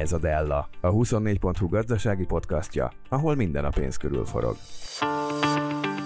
[0.00, 4.56] Ez a Della, a 24.hu gazdasági podcastja, ahol minden a pénz körül forog.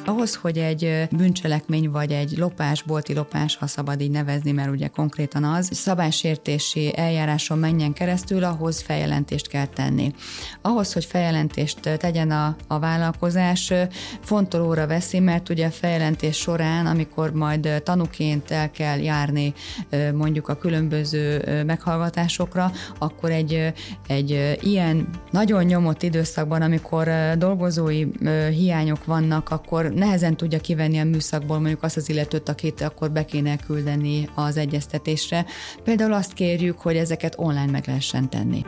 [0.06, 4.86] Ahhoz, hogy egy bűncselekmény vagy egy lopás, bolti lopás, ha szabad így nevezni, mert ugye
[4.86, 10.14] konkrétan az, szabálysértési eljáráson menjen keresztül, ahhoz feljelentést kell tenni.
[10.62, 13.72] Ahhoz, hogy feljelentést tegyen a, a vállalkozás,
[14.20, 19.54] fontolóra veszi, mert ugye a feljelentés során, amikor majd tanuként el kell járni
[20.14, 23.72] mondjuk a különböző meghallgatásokra, akkor egy,
[24.06, 28.06] egy ilyen nagyon nyomott időszakban, amikor dolgozói
[28.50, 33.24] hiányok vannak, akkor nehezen tudja kivenni a műszakból mondjuk azt az illetőt, akit akkor be
[33.24, 35.46] kéne küldeni az egyeztetésre.
[35.84, 38.62] Például azt kérjük, hogy ezeket online meg lehessen tenni.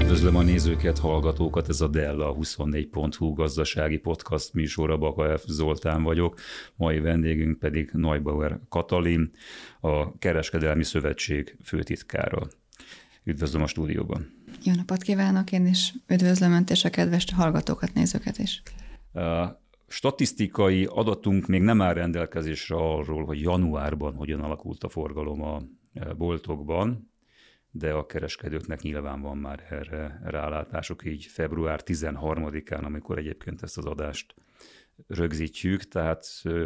[0.00, 5.44] Üdvözlöm a nézőket, hallgatókat, ez a Della 24.hu gazdasági podcast műsora, Baka F.
[5.46, 6.38] Zoltán vagyok,
[6.76, 9.30] mai vendégünk pedig Neubauer Katalin,
[9.80, 12.46] a Kereskedelmi Szövetség főtitkára.
[13.24, 14.45] Üdvözlöm a stúdióban.
[14.66, 18.62] Jó napot kívánok, én is üdvözlöm Önt és a kedves hallgatókat, nézőket is.
[19.86, 25.62] Statisztikai adatunk még nem áll rendelkezésre arról, hogy januárban hogyan alakult a forgalom a
[26.16, 27.10] boltokban,
[27.70, 33.84] de a kereskedőknek nyilván van már erre rálátások, így február 13-án, amikor egyébként ezt az
[33.84, 34.34] adást
[35.06, 36.24] rögzítjük, tehát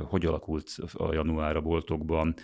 [0.08, 2.34] hogy alakult a január a boltokban,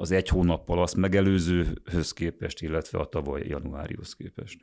[0.00, 4.58] az egy hónappal azt megelőzőhöz képest, illetve a tavaly januárihoz képest.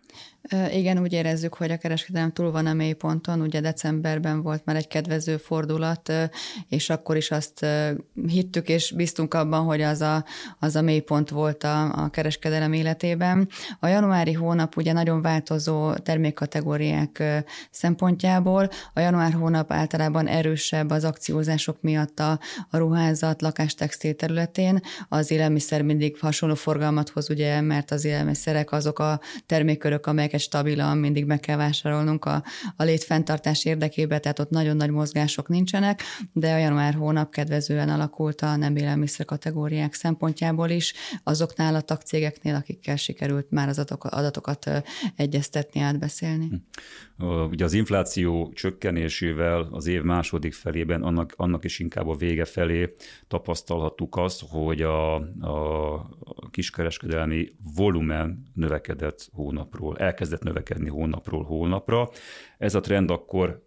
[0.71, 3.41] Igen, úgy érezzük, hogy a kereskedelem túl van a mélyponton.
[3.41, 6.11] Ugye decemberben volt már egy kedvező fordulat,
[6.69, 7.65] és akkor is azt
[8.27, 10.25] hittük és bíztunk abban, hogy az a,
[10.59, 13.49] az a mélypont volt a, a kereskedelem életében.
[13.79, 17.23] A januári hónap ugye nagyon változó termékkategóriák
[17.71, 18.69] szempontjából.
[18.93, 22.39] A január hónap általában erősebb az akciózások miatt a,
[22.69, 24.81] a ruházat, lakástextil területén.
[25.09, 30.39] Az az élelmiszer mindig hasonló forgalmat hoz, ugye, mert az élelmiszerek azok a termékkörök, amelyeket
[30.39, 32.43] stabilan mindig meg kell vásárolnunk a,
[32.75, 36.01] a létfenntartás érdekében, tehát ott nagyon nagy mozgások nincsenek,
[36.33, 42.55] de a január hónap kedvezően alakult a nem élelmiszer kategóriák szempontjából is, azoknál a tagcégeknél,
[42.55, 44.71] akikkel sikerült már az adatokat
[45.15, 46.49] egyeztetni, átbeszélni.
[47.49, 52.93] Ugye az infláció csökkenésével az év második felében annak, annak is inkább a vége felé
[53.27, 62.09] tapasztalhattuk azt, hogy a a, kiskereskedelmi volumen növekedett hónapról, elkezdett növekedni hónapról hónapra.
[62.57, 63.64] Ez a trend akkor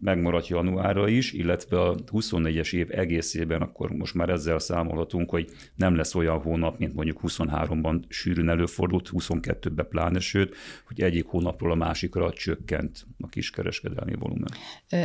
[0.00, 5.96] megmaradt januárra is, illetve a 24-es év egészében akkor most már ezzel számolhatunk, hogy nem
[5.96, 11.74] lesz olyan hónap, mint mondjuk 23-ban sűrűn előfordult, 22-ben pláne, sőt, hogy egyik hónapról a
[11.74, 14.50] másikra csökkent a kiskereskedelmi volumen.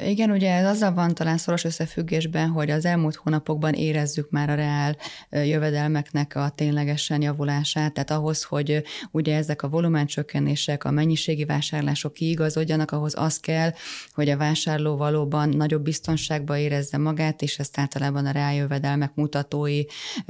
[0.05, 4.55] Igen, ugye ez azzal van talán szoros összefüggésben, hogy az elmúlt hónapokban érezzük már a
[4.55, 4.97] reál
[5.29, 12.13] jövedelmeknek a ténylegesen javulását, tehát ahhoz, hogy ugye ezek a volumen csökkenések, a mennyiségi vásárlások
[12.13, 13.71] kiigazodjanak, ahhoz az kell,
[14.13, 19.83] hogy a vásárlás vásárló valóban nagyobb biztonságba érezze magát, és ezt általában a reáljövedelmek mutatói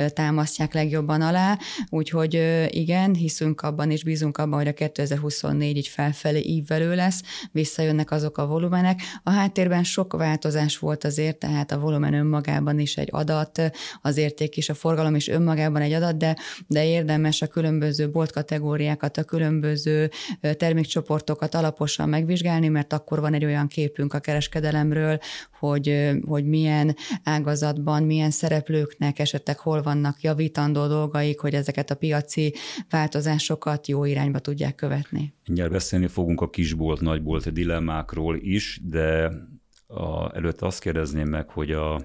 [0.07, 1.57] támasztják legjobban alá.
[1.89, 8.11] Úgyhogy igen, hiszünk abban és bízunk abban, hogy a 2024 így felfelé ívelő lesz, visszajönnek
[8.11, 9.01] azok a volumenek.
[9.23, 13.71] A háttérben sok változás volt azért, tehát a volumen önmagában is egy adat,
[14.01, 19.17] az érték is, a forgalom is önmagában egy adat, de, de érdemes a különböző boltkategóriákat,
[19.17, 20.09] a különböző
[20.57, 25.19] termékcsoportokat alaposan megvizsgálni, mert akkor van egy olyan képünk a kereskedelemről,
[25.59, 32.53] hogy, hogy milyen ágazatban, milyen szereplőknek esetleg hol vannak javítandó dolgaik, hogy ezeket a piaci
[32.89, 35.33] változásokat jó irányba tudják követni.
[35.45, 39.31] Mindjárt beszélni fogunk a kisbolt, nagybolt dilemmákról is, de
[39.87, 42.01] a, előtte azt kérdezném meg, hogy a,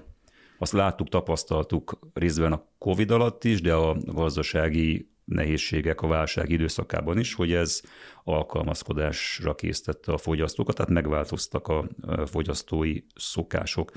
[0.59, 7.19] azt láttuk, tapasztaltuk részben a COVID alatt is, de a gazdasági nehézségek a válság időszakában
[7.19, 7.81] is, hogy ez
[8.23, 11.87] alkalmazkodásra késztette a fogyasztókat, tehát megváltoztak a
[12.25, 13.91] fogyasztói szokások.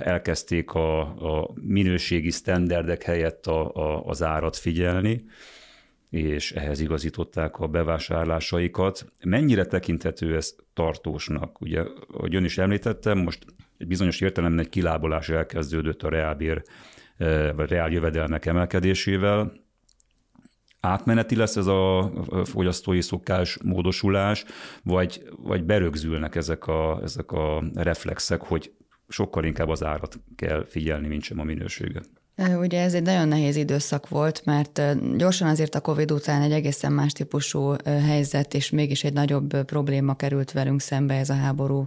[0.00, 5.24] Elkezdték a, a minőségi sztenderdek helyett a, a, az árat figyelni,
[6.10, 9.12] és ehhez igazították a bevásárlásaikat.
[9.24, 11.60] Mennyire tekinthető ez tartósnak?
[11.60, 11.82] Ugye,
[12.12, 13.44] ahogy ön is említettem, most
[13.78, 16.62] egy bizonyos értelemben egy kilábolás elkezdődött a reálbér
[17.54, 19.52] vagy reál jövedelmek emelkedésével,
[20.80, 22.12] átmeneti lesz ez a
[22.44, 24.44] fogyasztói szokás módosulás,
[24.82, 28.72] vagy, vagy berögzülnek ezek a, ezek a reflexek, hogy
[29.08, 32.10] sokkal inkább az árat kell figyelni, mint sem a minőséget.
[32.48, 34.82] Ugye ez egy nagyon nehéz időszak volt, mert
[35.16, 40.14] gyorsan azért a COVID után egy egészen más típusú helyzet, és mégis egy nagyobb probléma
[40.14, 41.86] került velünk szembe ez a háború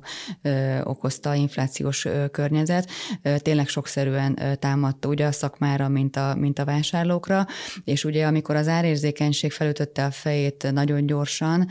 [0.83, 2.89] okozta inflációs környezet.
[3.37, 7.47] Tényleg sokszerűen támadta ugye a szakmára, mint a, mint a vásárlókra,
[7.83, 11.67] és ugye amikor az árérzékenység felütötte a fejét nagyon gyorsan,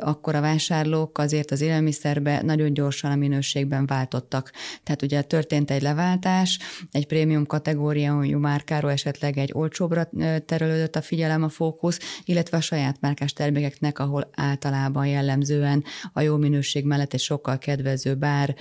[0.00, 4.52] akkor a vásárlók azért az élelmiszerbe nagyon gyorsan a minőségben váltottak.
[4.82, 6.58] Tehát ugye történt egy leváltás,
[6.90, 10.08] egy prémium kategória, prémium márkáról esetleg egy olcsóbbra
[10.46, 16.36] terelődött a figyelem, a fókusz, illetve a saját márkás termékeknek, ahol általában jellemzően a jó
[16.36, 18.54] minőség mellett egy sokkal kedvező bár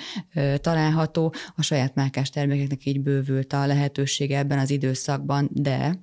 [0.58, 6.00] található, a saját márkás termékeknek így bővült a lehetősége ebben az időszakban, de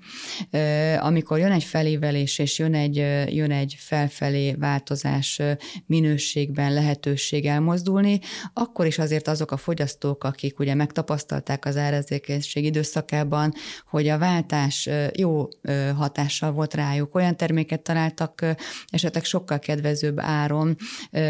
[0.98, 2.96] amikor jön egy felévelés és jön egy,
[3.34, 5.40] jön egy felfelé változás
[5.86, 8.20] minőségben lehetőség elmozdulni,
[8.52, 13.41] akkor is azért azok a fogyasztók, akik ugye megtapasztalták az árazékenység időszakában,
[13.86, 15.48] hogy a váltás jó
[15.96, 17.14] hatással volt rájuk.
[17.14, 18.46] Olyan terméket találtak
[18.86, 20.76] esetleg sokkal kedvezőbb áron,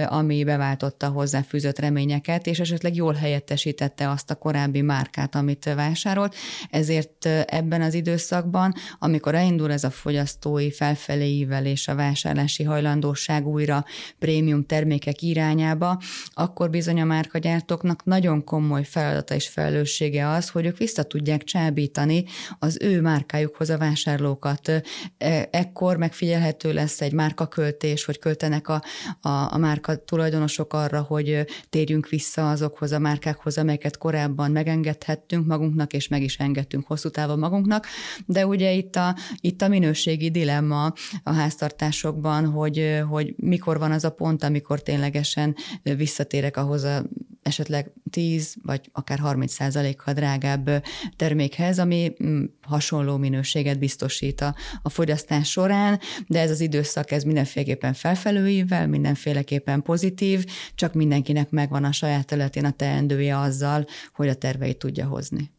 [0.06, 6.34] ami beváltotta hozzá fűzött reményeket, és esetleg jól helyettesítette azt a korábbi márkát, amit vásárolt.
[6.70, 13.84] Ezért ebben az időszakban, amikor elindul ez a fogyasztói felfelé ívelés, a vásárlási hajlandóság újra
[14.18, 16.00] prémium termékek irányába,
[16.30, 22.01] akkor bizony a márkagyártóknak nagyon komoly feladata és felelőssége az, hogy ők vissza tudják csábítani
[22.02, 22.24] tartani
[22.58, 24.68] az ő márkájukhoz a vásárlókat.
[25.18, 28.82] E, ekkor megfigyelhető lesz egy márkaköltés, hogy költenek a,
[29.20, 35.92] a, a márka tulajdonosok arra, hogy térjünk vissza azokhoz a márkákhoz, amelyeket korábban megengedhettünk magunknak,
[35.92, 37.86] és meg is engedtünk hosszú távon magunknak.
[38.26, 44.04] De ugye itt a, itt a minőségi dilemma a háztartásokban, hogy, hogy mikor van az
[44.04, 47.02] a pont, amikor ténylegesen visszatérek ahhoz a
[47.42, 50.84] esetleg 10 vagy akár 30 százalékkal drágább
[51.16, 51.91] termékhez, ami
[52.24, 58.86] mm, hasonló minőséget biztosít a, a fogyasztás során, de ez az időszak ez mindenféleképpen felfelőívvel,
[58.86, 60.44] mindenféleképpen pozitív,
[60.74, 65.50] csak mindenkinek megvan a saját területén a teendője azzal, hogy a terveit tudja hozni.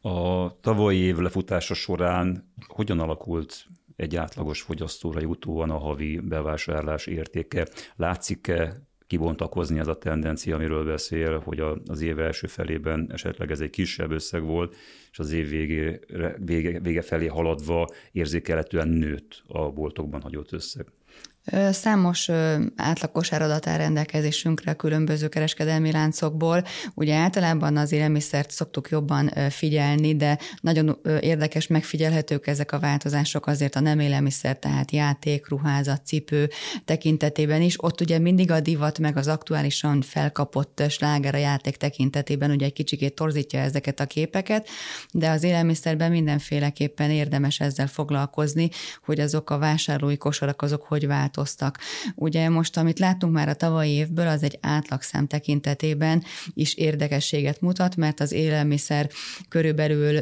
[0.00, 3.66] A tavalyi év lefutása során hogyan alakult
[3.96, 7.66] egy átlagos fogyasztóra jutóan a havi bevásárlás értéke?
[7.96, 13.70] Látszik-e kibontakozni ez a tendencia, amiről beszél, hogy az év első felében esetleg ez egy
[13.70, 14.76] kisebb összeg volt,
[15.10, 16.00] és az év végére,
[16.44, 20.86] vége, vége felé haladva érzékelhetően nőtt a boltokban hagyott összeg.
[21.70, 22.30] Számos
[22.76, 26.64] átlagos áradat áll rendelkezésünkre a különböző kereskedelmi láncokból.
[26.94, 33.74] Ugye általában az élelmiszert szoktuk jobban figyelni, de nagyon érdekes, megfigyelhetők ezek a változások azért
[33.74, 36.50] a nem élelmiszer, tehát játék, ruházat, cipő
[36.84, 37.82] tekintetében is.
[37.82, 42.72] Ott ugye mindig a divat, meg az aktuálisan felkapott sláger a játék tekintetében ugye egy
[42.72, 44.68] kicsikét torzítja ezeket a képeket,
[45.12, 48.68] de az élelmiszerben mindenféleképpen érdemes ezzel foglalkozni,
[49.04, 51.78] hogy azok a vásárlói kosarak azok hogy változnak változtak.
[52.14, 56.24] Ugye most, amit láttunk már a tavalyi évből, az egy átlagszám tekintetében
[56.54, 59.10] is érdekességet mutat, mert az élelmiszer
[59.48, 60.18] körülbelül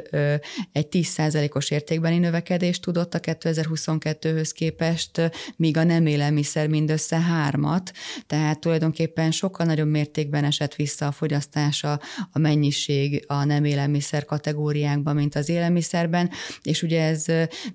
[0.72, 7.92] egy 10%-os értékbeni növekedést tudott a 2022-höz képest, míg a nem élelmiszer mindössze hármat,
[8.26, 12.00] tehát tulajdonképpen sokkal nagyobb mértékben esett vissza a fogyasztása,
[12.32, 16.30] a mennyiség a nem élelmiszer kategóriákban, mint az élelmiszerben,
[16.62, 17.24] és ugye ez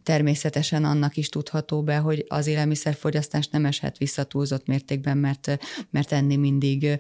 [0.03, 5.57] természetesen annak is tudható be, hogy az élelmiszerfogyasztás fogyasztás nem eshet vissza túlzott mértékben, mert,
[5.89, 6.97] mert enni mindig,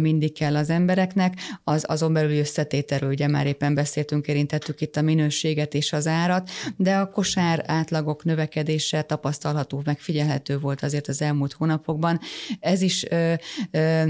[0.00, 1.34] mindig kell az embereknek.
[1.64, 6.50] Az, azon belül összetételről ugye már éppen beszéltünk, érintettük itt a minőséget és az árat,
[6.76, 12.20] de a kosár átlagok növekedése tapasztalható, megfigyelhető volt azért az elmúlt hónapokban.
[12.60, 13.34] Ez is ö,
[13.70, 14.02] ö,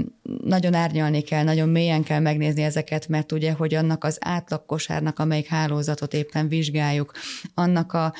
[0.43, 5.19] nagyon árnyalni kell, nagyon mélyen kell megnézni ezeket, mert ugye, hogy annak az átlag kosárnak,
[5.19, 7.11] amelyik hálózatot éppen vizsgáljuk,
[7.53, 8.13] annak a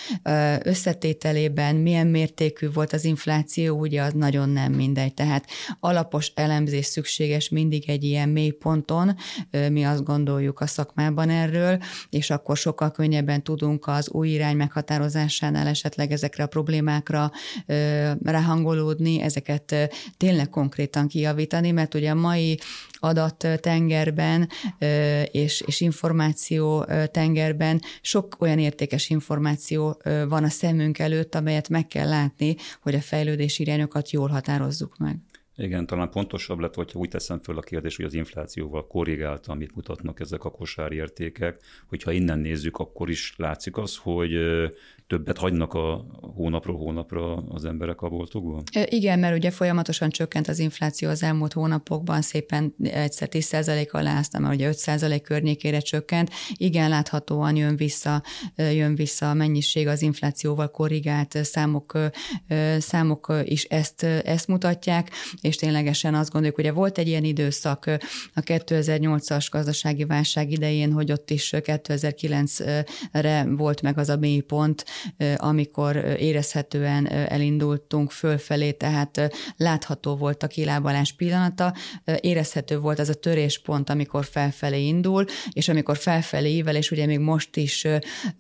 [0.63, 5.13] összetételében milyen mértékű volt az infláció, információ, ugye az nagyon nem mindegy.
[5.13, 5.47] Tehát
[5.79, 9.15] alapos elemzés szükséges mindig egy ilyen mély ponton,
[9.71, 11.79] mi azt gondoljuk a szakmában erről,
[12.09, 17.31] és akkor sokkal könnyebben tudunk az új irány meghatározásánál esetleg ezekre a problémákra
[18.23, 19.75] ráhangolódni, ezeket
[20.17, 22.59] tényleg konkrétan kijavítani, mert ugye a mai
[22.99, 24.49] adattengerben
[25.31, 32.07] és, és információ tengerben sok olyan értékes információ van a szemünk előtt, amelyet meg kell
[32.07, 35.17] látni, hogy a fejlődési irányokat jól határozzuk meg.
[35.57, 39.75] Igen, talán pontosabb lett, hogyha úgy teszem föl a kérdés, hogy az inflációval korrigálta, amit
[39.75, 41.61] mutatnak ezek a kosárértékek.
[41.87, 44.31] Hogyha innen nézzük, akkor is látszik az, hogy
[45.07, 48.63] többet hagynak a hónapról hónapra az emberek a boltokban?
[48.85, 54.41] Igen, mert ugye folyamatosan csökkent az infláció az elmúlt hónapokban, szépen egyszer 10% alá, aztán
[54.41, 56.29] már ugye 5% környékére csökkent.
[56.53, 58.23] Igen, láthatóan jön vissza,
[58.55, 61.97] jön vissza a mennyiség az inflációval korrigált számok,
[62.77, 65.09] számok is ezt, ezt mutatják,
[65.47, 67.85] és ténylegesen azt gondoljuk, ugye volt egy ilyen időszak
[68.33, 74.85] a 2008-as gazdasági válság idején, hogy ott is 2009-re volt meg az a mély pont,
[75.35, 81.73] amikor érezhetően elindultunk fölfelé, tehát látható volt a kilábalás pillanata,
[82.19, 87.19] érezhető volt az a töréspont, amikor felfelé indul, és amikor felfelé ível, és ugye még
[87.19, 87.87] most is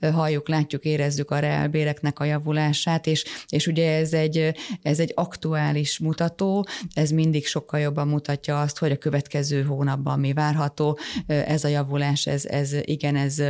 [0.01, 5.99] halljuk, látjuk, érezzük a reálbéreknek a javulását, és, és ugye ez egy, ez egy aktuális
[5.99, 6.67] mutató,
[6.97, 10.97] ez mindig sokkal jobban mutatja azt, hogy a következő hónapban mi várható.
[11.27, 13.43] Ez a javulás, ez, ez igen, ez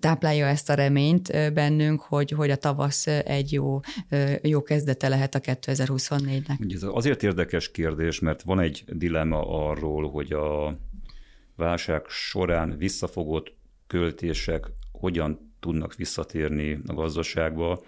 [0.00, 3.80] táplálja ezt a reményt bennünk, hogy, hogy a tavasz egy jó,
[4.42, 6.74] jó kezdete lehet a 2024-nek.
[6.74, 10.78] Ez azért érdekes kérdés, mert van egy dilemma arról, hogy a
[11.56, 13.52] válság során visszafogott
[13.86, 17.82] költések hogyan tudnak visszatérni a gazdaságba,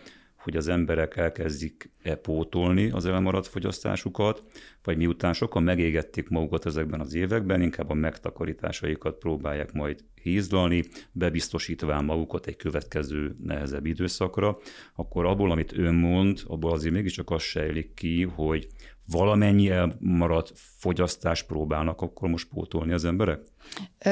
[0.46, 4.42] hogy az emberek elkezdik-e pótolni az elmaradt fogyasztásukat,
[4.84, 12.04] vagy miután sokan megégették magukat ezekben az években, inkább a megtakarításaikat próbálják majd hízdalni, bebiztosítván
[12.04, 14.58] magukat egy következő nehezebb időszakra,
[14.94, 18.66] akkor abból, amit ön mond, abból azért mégiscsak az sejlik ki, hogy
[19.10, 23.40] valamennyi elmaradt fogyasztást próbálnak akkor most pótolni az emberek?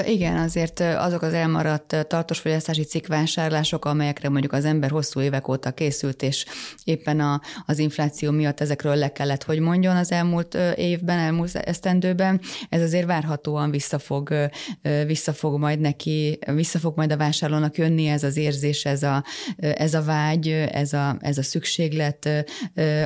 [0.02, 5.70] Igen, azért azok az elmaradt tartós fogyasztási cikkvásárlások, amelyekre mondjuk az ember hosszú évek óta
[5.70, 6.46] készült, és
[6.84, 12.40] éppen a, az infláció miatt ezekről le kellett, hogy mondjon az elmúlt évben, elmúlt esztendőben,
[12.68, 18.36] ez azért várhatóan vissza fog, majd neki, vissza fog majd a vásárlónak jönni ez az
[18.36, 19.24] érzés, ez a,
[19.56, 22.28] ez a vágy, ez a, ez a szükséglet,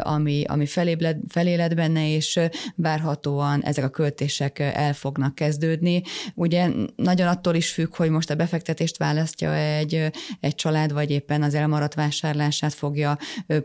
[0.01, 2.41] ami, ami felébred, feléled benne, és
[2.75, 6.03] várhatóan ezek a költések el fognak kezdődni.
[6.35, 11.43] Ugye nagyon attól is függ, hogy most a befektetést választja egy, egy család, vagy éppen
[11.43, 13.19] az elmaradt vásárlását fogja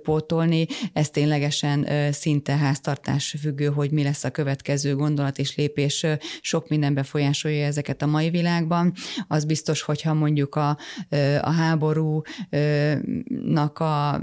[0.04, 0.66] pótolni.
[0.94, 6.06] Ez ténylegesen szinte háztartás függő, hogy mi lesz a következő gondolat és lépés.
[6.42, 8.94] Sok minden befolyásolja ezeket a mai világban.
[9.28, 10.78] Az biztos, hogyha mondjuk a,
[11.42, 12.24] a háborúnak
[13.80, 14.22] a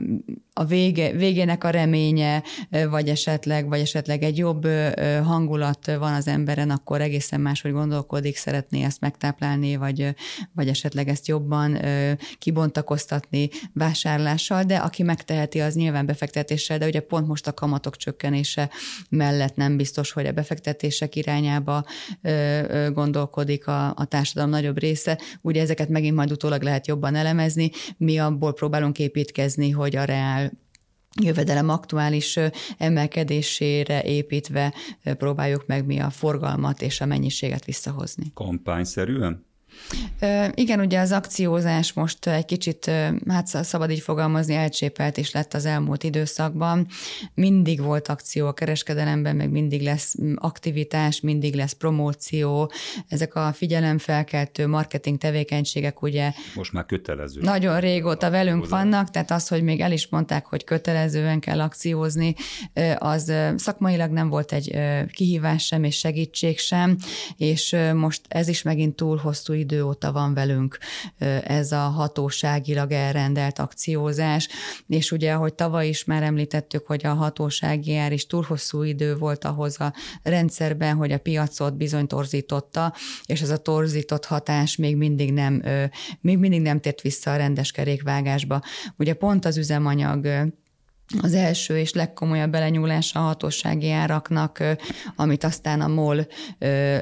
[0.52, 2.42] a vége, végének a reménye,
[2.90, 4.66] vagy esetleg, vagy esetleg egy jobb
[5.24, 10.14] hangulat van az emberen, akkor egészen máshogy gondolkodik, szeretné ezt megtáplálni, vagy,
[10.52, 11.78] vagy esetleg ezt jobban
[12.38, 18.70] kibontakoztatni vásárlással, de aki megteheti, az nyilván befektetéssel, de ugye pont most a kamatok csökkenése
[19.10, 21.84] mellett nem biztos, hogy a befektetések irányába
[22.92, 25.18] gondolkodik a, a társadalom nagyobb része.
[25.40, 27.70] Ugye ezeket megint majd utólag lehet jobban elemezni.
[27.96, 30.49] Mi abból próbálunk építkezni, hogy a reál
[31.22, 32.38] jövedelem aktuális
[32.78, 38.30] emelkedésére építve próbáljuk meg mi a forgalmat és a mennyiséget visszahozni.
[38.34, 39.48] Kampányszerűen?
[40.54, 42.90] Igen, ugye az akciózás most egy kicsit,
[43.28, 46.86] hát szabad így fogalmazni, elcsépelt is lett az elmúlt időszakban.
[47.34, 52.72] Mindig volt akció a kereskedelemben, meg mindig lesz aktivitás, mindig lesz promóció.
[53.08, 56.32] Ezek a figyelemfelkeltő marketing tevékenységek ugye...
[56.54, 57.40] Most már kötelező.
[57.40, 62.34] Nagyon régóta velünk vannak, tehát az, hogy még el is mondták, hogy kötelezően kell akciózni,
[62.98, 64.78] az szakmailag nem volt egy
[65.12, 66.96] kihívás sem és segítség sem,
[67.36, 70.78] és most ez is megint túl hosszú idő óta van velünk
[71.44, 74.48] ez a hatóságilag elrendelt akciózás,
[74.86, 79.16] és ugye, ahogy tavaly is már említettük, hogy a hatósági jár is túl hosszú idő
[79.16, 84.96] volt ahhoz a rendszerben, hogy a piacot bizony torzította, és ez a torzított hatás még
[84.96, 85.62] mindig nem,
[86.20, 88.62] még mindig nem tért vissza a rendes kerékvágásba.
[88.96, 90.28] Ugye pont az üzemanyag
[91.22, 94.62] az első és legkomolyabb belenyúlás a hatósági áraknak,
[95.16, 96.26] amit aztán a MOL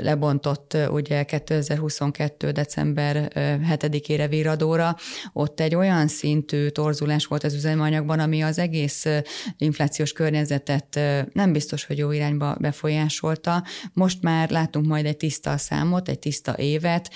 [0.00, 2.50] lebontott ugye 2022.
[2.50, 3.30] december
[3.70, 4.96] 7-ére viradóra.
[5.32, 9.06] Ott egy olyan szintű torzulás volt az üzemanyagban, ami az egész
[9.58, 11.00] inflációs környezetet
[11.32, 13.64] nem biztos, hogy jó irányba befolyásolta.
[13.92, 17.10] Most már látunk majd egy tiszta számot, egy tiszta évet,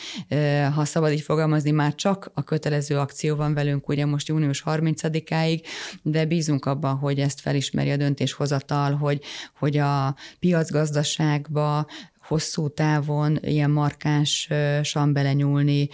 [0.75, 5.63] ha szabad így fogalmazni, már csak a kötelező akció van velünk, ugye most június 30-áig,
[6.03, 9.21] de bízunk abban, abban, hogy ezt felismeri a döntéshozatal, hogy,
[9.59, 11.87] hogy a piacgazdaságba
[12.19, 15.89] hosszú távon ilyen markánsan belenyúlni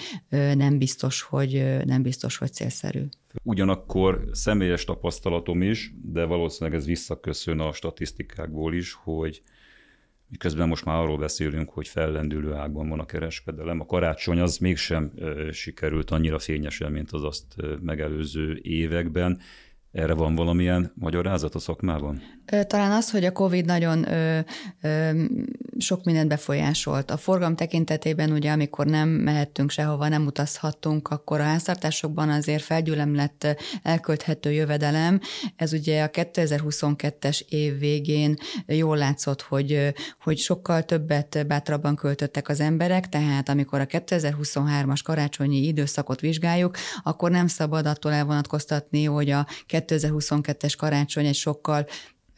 [0.54, 3.02] nem biztos, hogy, nem biztos, hogy célszerű.
[3.42, 9.42] Ugyanakkor személyes tapasztalatom is, de valószínűleg ez visszaköszön a statisztikákból is, hogy
[10.30, 13.80] miközben most már arról beszélünk, hogy fellendülő ágban van a kereskedelem.
[13.80, 15.12] A karácsony az mégsem
[15.50, 19.40] sikerült annyira fényesen, mint az azt megelőző években.
[19.98, 22.20] Erre van valamilyen magyarázat a szakmában?
[22.66, 24.38] Talán az, hogy a COVID nagyon ö,
[24.80, 25.22] ö,
[25.78, 27.10] sok mindent befolyásolt.
[27.10, 33.46] A forgalom tekintetében ugye, amikor nem mehettünk sehova, nem utazhattunk, akkor a háztartásokban azért felgyűlemlett
[33.82, 35.20] elkölthető jövedelem.
[35.56, 38.36] Ez ugye a 2022-es év végén
[38.66, 45.66] jól látszott, hogy, hogy sokkal többet bátrabban költöttek az emberek, tehát amikor a 2023-as karácsonyi
[45.66, 51.86] időszakot vizsgáljuk, akkor nem szabad attól elvonatkoztatni, hogy a 2022-es karácsony egy sokkal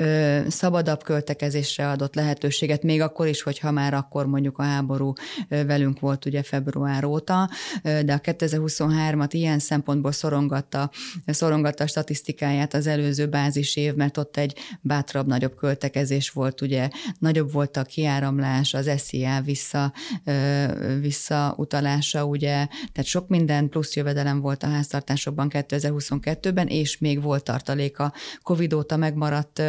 [0.00, 5.12] ö, szabadabb költekezésre adott lehetőséget, még akkor is, hogyha már akkor mondjuk a háború
[5.48, 7.50] velünk volt ugye február óta,
[7.82, 10.90] de a 2023-at ilyen szempontból szorongatta,
[11.26, 16.88] szorongatta a statisztikáját az előző bázis év, mert ott egy bátrabb, nagyobb költekezés volt, ugye.
[17.18, 19.92] Nagyobb volt a kiáramlás, az SZIA vissza,
[20.24, 20.64] ö,
[21.00, 27.98] visszautalása, ugye, tehát sok minden plusz jövedelem volt a háztartásokban 2022-ben, és még volt tartalék.
[27.98, 29.62] A Covid óta megmaradt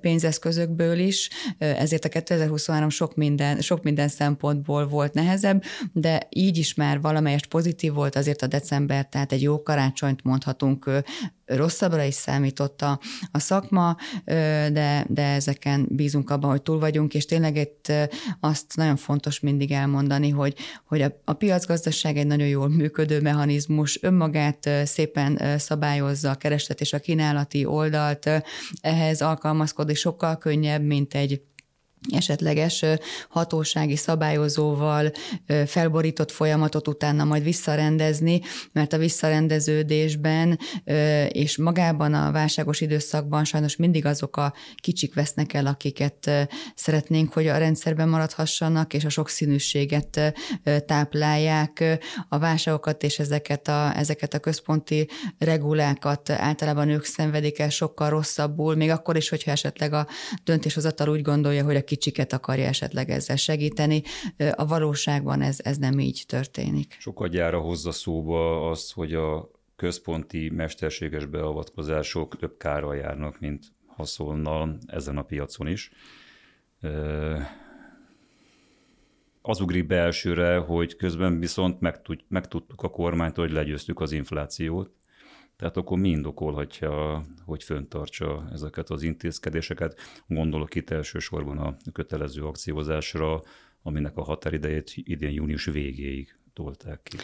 [0.00, 5.62] pénzeszközökből is, ezért a 2023 sok minden, sok minden szempontból volt nehezebb,
[5.92, 10.90] de így is már valamelyest pozitív volt azért a december, tehát egy jó karácsonyt mondhatunk
[11.46, 13.00] rosszabbra is számított a,
[13.32, 17.92] a szakma, de, de ezeken bízunk abban, hogy túl vagyunk, és tényleg itt
[18.40, 20.54] azt nagyon fontos mindig elmondani, hogy,
[20.84, 26.92] hogy a, a piacgazdaság egy nagyon jól működő mechanizmus, önmagát szépen szabályozza a kereslet és
[26.92, 28.30] a kínálati oldalt,
[28.80, 31.42] ehhez alkalmazkodni sokkal könnyebb, mint egy
[32.10, 32.84] esetleges
[33.28, 35.12] hatósági szabályozóval
[35.66, 38.40] felborított folyamatot utána majd visszarendezni,
[38.72, 40.58] mert a visszarendeződésben
[41.28, 46.30] és magában a válságos időszakban sajnos mindig azok a kicsik vesznek el, akiket
[46.74, 50.34] szeretnénk, hogy a rendszerben maradhassanak, és a sokszínűséget
[50.86, 55.08] táplálják, a válságokat és ezeket a, ezeket a központi
[55.38, 60.06] regulákat általában ők szenvedik el sokkal rosszabbul, még akkor is, hogyha esetleg a
[60.44, 64.02] döntéshozatal úgy gondolja, hogy a kicsiket akarja esetleg ezzel segíteni.
[64.54, 66.96] A valóságban ez, ez nem így történik.
[66.98, 74.78] Sokat gyára hozza szóba azt, hogy a központi mesterséges beavatkozások több kárral járnak, mint haszonnal
[74.86, 75.92] ezen a piacon is.
[79.42, 84.90] Az ugrik be elsőre, hogy közben viszont megtud, megtudtuk a kormányt, hogy legyőztük az inflációt,
[85.56, 90.00] tehát akkor mi indokolhatja, hogy föntartsa ezeket az intézkedéseket?
[90.26, 93.40] Gondolok itt elsősorban a kötelező akciózásra,
[93.82, 97.16] aminek a határidejét idén június végéig tolták ki.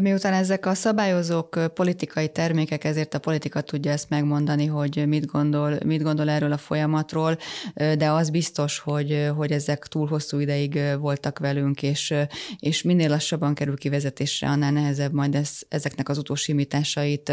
[0.00, 5.78] Miután ezek a szabályozók politikai termékek, ezért a politika tudja ezt megmondani, hogy mit gondol,
[5.84, 7.38] mit gondol erről a folyamatról,
[7.74, 12.14] de az biztos, hogy, hogy ezek túl hosszú ideig voltak velünk, és,
[12.58, 17.32] és minél lassabban kerül kivezetésre, annál nehezebb majd ez, ezeknek az utolsóimításait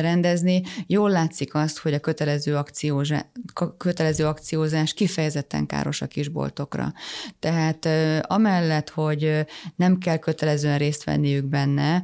[0.00, 0.62] rendezni.
[0.86, 3.24] Jól látszik azt, hogy a kötelező, akciózás,
[3.76, 6.92] kötelező akciózás kifejezetten káros a kisboltokra.
[7.38, 7.88] Tehát
[8.22, 12.02] amellett, hogy nem kell kötelezően részt venniük benne.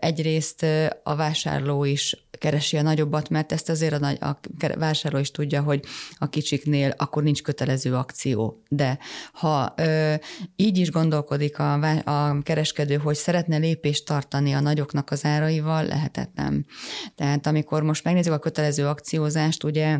[0.00, 0.66] Egyrészt
[1.02, 4.38] a vásárló is keresi a nagyobbat, mert ezt azért a, nagy, a
[4.78, 5.84] vásárló is tudja, hogy
[6.18, 8.62] a kicsiknél akkor nincs kötelező akció.
[8.68, 8.98] De
[9.32, 10.14] ha ö,
[10.56, 16.66] így is gondolkodik a, a kereskedő, hogy szeretne lépést tartani a nagyoknak az áraival, lehetetlen.
[17.14, 19.98] Tehát amikor most megnézzük a kötelező akciózást, ugye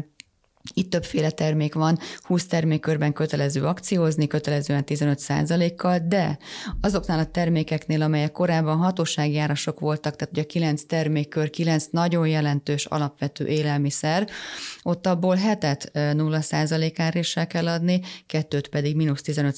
[0.73, 6.39] itt többféle termék van, 20 termékkörben kötelező akciózni, kötelezően 15 kal de
[6.81, 12.85] azoknál a termékeknél, amelyek korábban hatósági árasok voltak, tehát ugye 9 termékkör, 9 nagyon jelentős
[12.85, 14.29] alapvető élelmiszer,
[14.83, 19.57] ott abból hetet 0% áréssel kell adni, kettőt pedig mínusz 15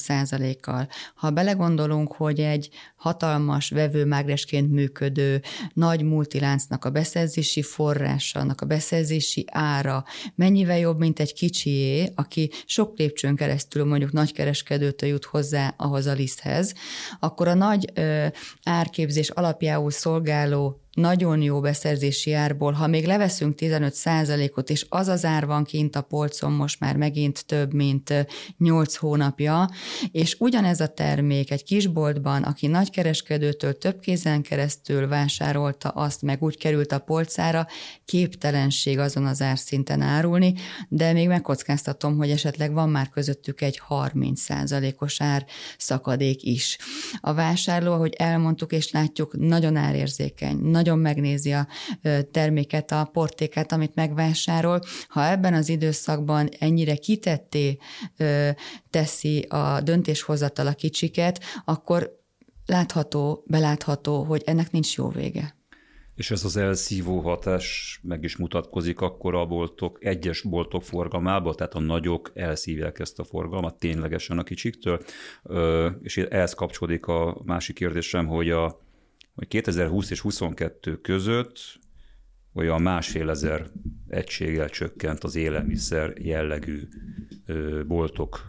[0.60, 8.66] kal Ha belegondolunk, hogy egy hatalmas vevőmágresként működő nagy multiláncnak a beszerzési forrása, annak a
[8.66, 10.04] beszerzési ára.
[10.34, 16.12] Mennyivel jobb, mint egy kicsié, aki sok lépcsőn keresztül mondjuk nagykereskedőtől jut hozzá ahhoz a
[16.12, 16.74] liszthez,
[17.20, 18.26] akkor a nagy ö,
[18.64, 23.94] árképzés alapjául szolgáló nagyon jó beszerzési árból, ha még leveszünk 15
[24.54, 28.26] ot és az az ár van kint a polcon most már megint több, mint
[28.58, 29.70] 8 hónapja,
[30.12, 36.58] és ugyanez a termék egy kisboltban, aki nagykereskedőtől több kézen keresztül vásárolta azt, meg úgy
[36.58, 37.66] került a polcára,
[38.04, 40.54] képtelenség azon az árszinten árulni,
[40.88, 44.44] de még megkockáztatom, hogy esetleg van már közöttük egy 30
[44.98, 45.44] os ár
[45.78, 46.78] szakadék is.
[47.20, 51.66] A vásárló, ahogy elmondtuk és látjuk, nagyon árérzékeny, nagyon nagyon megnézi a
[52.30, 54.80] terméket, a portéket, amit megvásárol.
[55.08, 57.78] Ha ebben az időszakban ennyire kitetté
[58.90, 62.24] teszi a döntéshozatal a kicsiket, akkor
[62.66, 65.54] látható, belátható, hogy ennek nincs jó vége.
[66.14, 71.74] És ez az elszívó hatás meg is mutatkozik akkor a boltok, egyes boltok forgalmában, tehát
[71.74, 75.02] a nagyok elszívják ezt a forgalmat ténylegesen a kicsiktől,
[76.02, 78.85] és ehhez kapcsolódik a másik kérdésem, hogy a
[79.36, 81.78] hogy 2020 és 22 között
[82.54, 83.66] olyan másfél ezer
[84.08, 86.80] egységgel csökkent az élelmiszer jellegű
[87.86, 88.46] boltok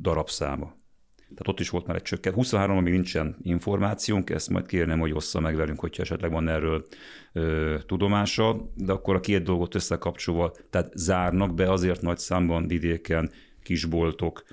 [0.00, 0.76] darabszáma.
[1.16, 2.34] Tehát ott is volt már egy csökkent.
[2.34, 6.86] 23 még nincsen információnk, ezt majd kérném, hogy ossza meg velünk, hogyha esetleg van erről
[7.32, 13.30] ö, tudomása, de akkor a két dolgot összekapcsolva, tehát zárnak be azért nagy számban vidéken
[13.62, 14.44] kisboltok,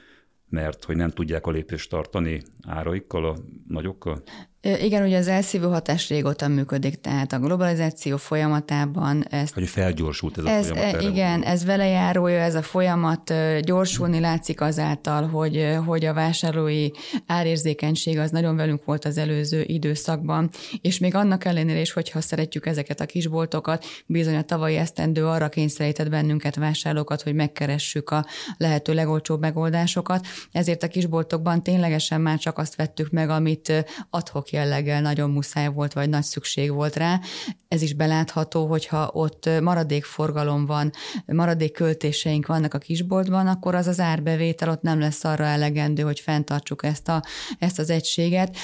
[0.50, 3.36] mert hogy nem tudják a lépést tartani áraikkal, a
[3.68, 4.24] nagyokkal?
[4.66, 9.52] Igen, ugye az elszívó hatás régóta működik, tehát a globalizáció folyamatában ez...
[9.54, 11.02] Hogy felgyorsult ez, ez a folyamat.
[11.02, 16.90] Igen, ez velejárója, ez a folyamat gyorsulni látszik azáltal, hogy, hogy a vásárlói
[17.26, 20.50] árérzékenység az nagyon velünk volt az előző időszakban,
[20.82, 25.50] és még annak ellenére is, hogyha szeretjük ezeket a kisboltokat, bizony a tavalyi esztendő arra
[25.50, 28.26] kényszerített bennünket vásárlókat, hogy megkeressük a
[28.58, 35.02] lehető legolcsóbb megoldásokat, ezért a kisboltokban ténylegesen már csak azt vettük meg, amit adhok jelleggel
[35.02, 37.20] nagyon muszáj volt, vagy nagy szükség volt rá.
[37.68, 40.92] Ez is belátható, hogyha ott maradék forgalom van,
[41.26, 46.20] maradék költéseink vannak a kisboltban, akkor az az árbevétel ott nem lesz arra elegendő, hogy
[46.20, 47.24] fenntartsuk ezt, a,
[47.60, 48.58] ezt az egységet,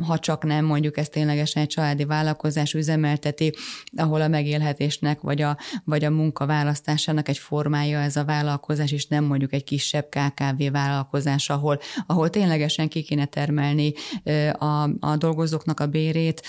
[0.00, 3.54] ha csak nem mondjuk ez ténylegesen egy családi vállalkozás üzemelteti,
[3.96, 9.06] ahol a megélhetésnek vagy a, vagy a munka választásának egy formája ez a vállalkozás, és
[9.06, 13.92] nem mondjuk egy kisebb KKV vállalkozás, ahol, ahol ténylegesen ki kéne termelni
[14.52, 16.42] a, a a dolgozóknak a bérét,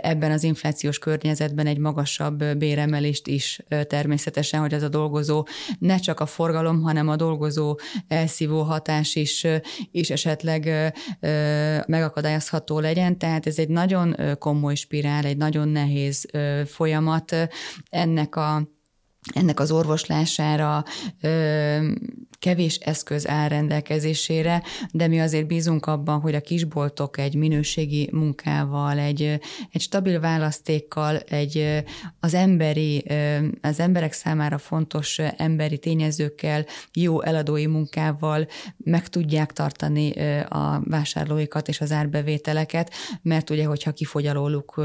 [0.00, 5.46] ebben az inflációs környezetben egy magasabb béremelést is természetesen, hogy az a dolgozó
[5.78, 9.46] ne csak a forgalom, hanem a dolgozó elszívó hatás is,
[9.90, 10.92] is esetleg
[11.86, 13.18] megakadályozható legyen.
[13.18, 16.30] Tehát ez egy nagyon komoly spirál, egy nagyon nehéz
[16.66, 17.36] folyamat.
[17.90, 18.72] Ennek a
[19.32, 20.84] ennek az orvoslására
[22.44, 28.98] kevés eszköz áll rendelkezésére, de mi azért bízunk abban, hogy a kisboltok egy minőségi munkával,
[28.98, 29.22] egy,
[29.70, 31.82] egy stabil választékkal, egy
[32.20, 33.04] az emberi,
[33.60, 40.10] az emberek számára fontos emberi tényezőkkel, jó eladói munkával meg tudják tartani
[40.48, 44.82] a vásárlóikat és az árbevételeket, mert ugye, hogyha kifogy alóluk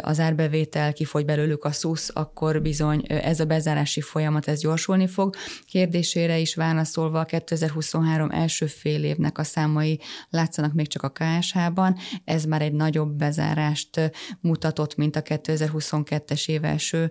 [0.00, 5.36] az árbevétel, kifogy belőlük a szusz, akkor bizony ez a bezárási folyamat, ez gyorsulni fog.
[5.66, 11.12] Kérdésére is válasz válaszolva a 2023 első fél évnek a számai látszanak még csak a
[11.12, 17.10] KSH-ban, ez már egy nagyobb bezárást mutatott, mint a 2022-es év első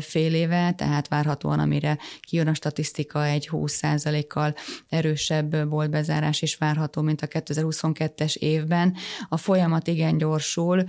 [0.00, 4.54] fél éve, tehát várhatóan, amire kijön a statisztika, egy 20%-kal
[4.88, 8.96] erősebb volt bezárás is várható, mint a 2022-es évben.
[9.28, 10.84] A folyamat igen gyorsul,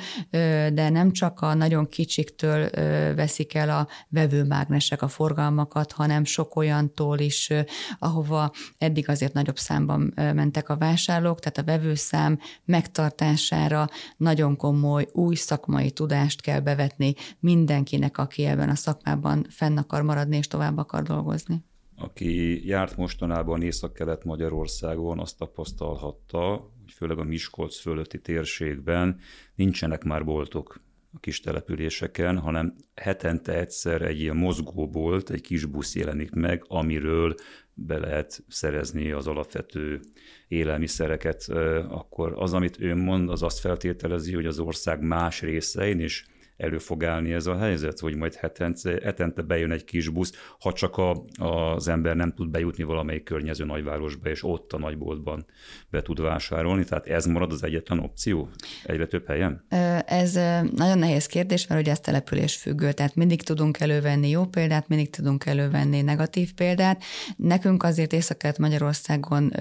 [0.74, 2.70] de nem csak a nagyon kicsiktől
[3.16, 7.54] veszik el a vevőmágnesek a forgalmakat, hanem sok olyantól is,
[8.00, 15.36] ahova eddig azért nagyobb számban mentek a vásárlók, tehát a vevőszám megtartására nagyon komoly új
[15.36, 21.04] szakmai tudást kell bevetni mindenkinek, aki ebben a szakmában fenn akar maradni és tovább akar
[21.04, 21.64] dolgozni.
[22.02, 29.20] Aki járt mostanában Észak-Kelet Magyarországon, azt tapasztalhatta, hogy főleg a Miskolc fölötti térségben
[29.56, 30.82] nincsenek már boltok
[31.14, 37.36] a kis településeken, hanem hetente egyszer egy ilyen mozgóbolt, egy kis busz jelenik meg, amiről
[37.74, 40.00] be lehet szerezni az alapvető
[40.48, 41.44] élelmiszereket,
[41.90, 46.26] akkor az, amit ő mond, az azt feltételezi, hogy az ország más részein is
[46.60, 50.74] elő fog állni ez a helyzet, hogy majd hetente, hetente bejön egy kis busz, ha
[50.74, 55.46] csak a, az ember nem tud bejutni valamelyik környező nagyvárosba, és ott a nagyboltban
[55.90, 56.84] be tud vásárolni.
[56.84, 58.50] Tehát ez marad az egyetlen opció
[58.84, 59.66] egyre több helyen?
[60.06, 60.34] Ez
[60.76, 65.10] nagyon nehéz kérdés, mert ugye ez település függő, tehát mindig tudunk elővenni jó példát, mindig
[65.10, 67.04] tudunk elővenni negatív példát.
[67.36, 69.54] Nekünk azért észak Magyarországon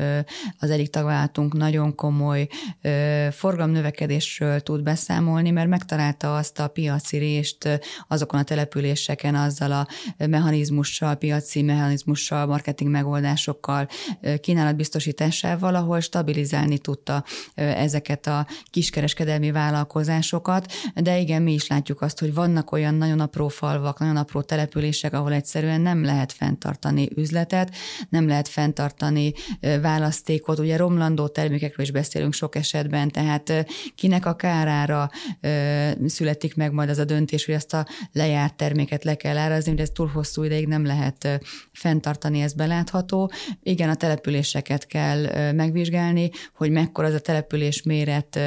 [0.58, 2.48] az egyik tagvállalatunk nagyon komoly
[3.30, 9.86] forgalomnövekedésről tud beszámolni, mert megtalálta azt a piac piaci részt azokon a településeken azzal a
[10.26, 13.88] mechanizmussal, piaci mechanizmussal, marketing megoldásokkal,
[14.40, 17.24] kínálatbiztosításával, ahol stabilizálni tudta
[17.54, 23.48] ezeket a kiskereskedelmi vállalkozásokat, de igen, mi is látjuk azt, hogy vannak olyan nagyon apró
[23.48, 27.74] falvak, nagyon apró települések, ahol egyszerűen nem lehet fenntartani üzletet,
[28.08, 29.32] nem lehet fenntartani
[29.80, 35.10] választékot, ugye romlandó termékekről is beszélünk sok esetben, tehát kinek a kárára
[36.06, 39.80] születik meg majd az a döntés, hogy ezt a lejárt terméket le kell árazni, hogy
[39.80, 41.40] ez túl hosszú ideig nem lehet
[41.72, 43.30] fenntartani, ez belátható.
[43.62, 48.38] Igen, a településeket kell megvizsgálni, hogy mekkora az a település méret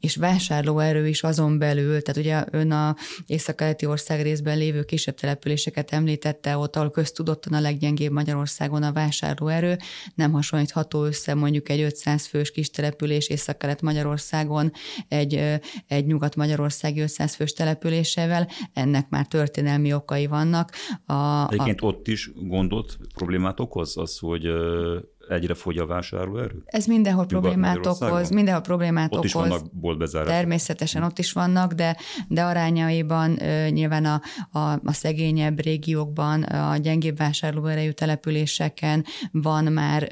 [0.00, 2.96] és vásárlóerő is azon belül, tehát ugye ön a
[3.26, 9.76] észak-keleti ország részben lévő kisebb településeket említette, ott, ahol köztudottan a leggyengébb Magyarországon a vásárlóerő,
[10.14, 14.72] nem hasonlítható össze mondjuk egy 500 fős kis település észak-kelet Magyarországon
[15.08, 20.72] egy, egy nyugat-magyarországi 500 fős településével, ennek már történelmi okai vannak.
[21.06, 21.86] A, Egyébként a...
[21.86, 24.44] ott is gondot, problémát okoz az, hogy
[25.28, 26.62] egyre fogy a vásárlóerő?
[26.64, 29.24] Ez mindenhol problémát okoz, mindenhol problémát ott okoz.
[29.24, 30.32] is vannak boltbezárások.
[30.34, 31.96] Természetesen ott is vannak, de,
[32.28, 34.20] de arányaiban nyilván a,
[34.58, 40.08] a, a szegényebb régiókban, a gyengébb vásárlóerejű településeken van már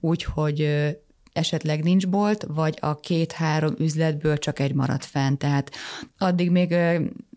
[0.00, 0.68] úgy, hogy
[1.34, 5.36] esetleg nincs bolt, vagy a két-három üzletből csak egy maradt fenn.
[5.36, 5.70] Tehát
[6.18, 6.74] addig még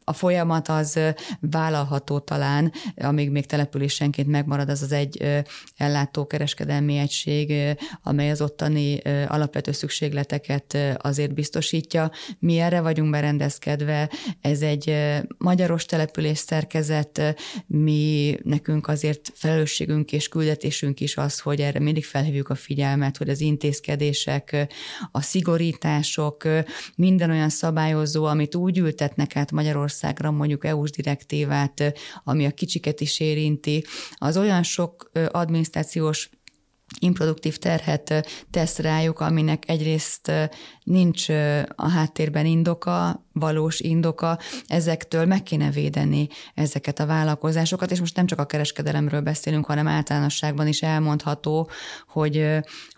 [0.09, 0.99] a folyamat az
[1.39, 5.43] vállalható talán, amíg még településenként megmarad az az egy
[5.77, 7.53] ellátókereskedelmi egység,
[8.03, 12.11] amely az ottani alapvető szükségleteket azért biztosítja.
[12.39, 14.09] Mi erre vagyunk berendezkedve,
[14.41, 14.95] ez egy
[15.37, 22.49] magyaros település szerkezet, mi nekünk azért felelősségünk és küldetésünk is az, hogy erre mindig felhívjuk
[22.49, 24.67] a figyelmet, hogy az intézkedések,
[25.11, 26.43] a szigorítások,
[26.95, 33.01] minden olyan szabályozó, amit úgy ültetnek át Magyarország Magyarországra mondjuk EU-s direktívát, ami a kicsiket
[33.01, 36.29] is érinti, az olyan sok adminisztrációs
[36.99, 40.31] improduktív terhet tesz rájuk, aminek egyrészt
[40.87, 41.29] nincs
[41.75, 48.25] a háttérben indoka, valós indoka, ezektől meg kéne védeni ezeket a vállalkozásokat, és most nem
[48.25, 51.69] csak a kereskedelemről beszélünk, hanem általánosságban is elmondható,
[52.07, 52.47] hogy,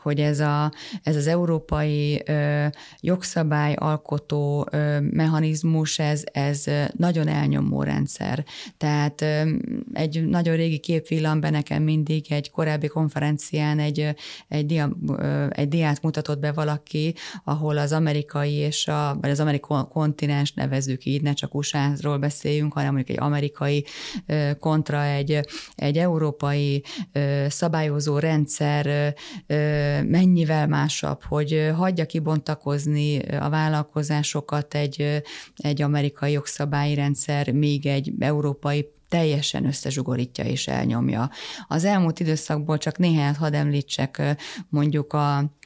[0.01, 0.71] hogy ez, a,
[1.03, 2.23] ez az európai
[2.99, 6.63] jogszabály alkotó mechanizmus, ez, ez
[6.97, 8.45] nagyon elnyomó rendszer.
[8.77, 9.21] Tehát
[9.93, 14.15] egy nagyon régi kép villan be nekem mindig egy korábbi konferencián egy,
[14.47, 14.89] egy, dia,
[15.49, 21.05] egy diát mutatott be valaki, ahol az amerikai és a, vagy az amerikai kontinens nevezzük
[21.05, 23.85] így, ne csak USA-ról beszéljünk, hanem mondjuk egy amerikai
[24.59, 25.39] kontra egy,
[25.75, 26.83] egy európai
[27.47, 29.13] szabályozó rendszer
[30.03, 35.21] mennyivel másabb, hogy hagyja kibontakozni a vállalkozásokat egy,
[35.55, 41.29] egy amerikai jogszabályi rendszer, még egy európai teljesen összezsugorítja és elnyomja.
[41.67, 44.21] Az elmúlt időszakból csak néhányat hadd említsek,
[44.69, 45.57] mondjuk a